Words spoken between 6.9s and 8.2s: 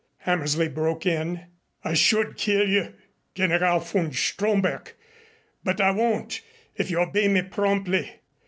obey me promptly.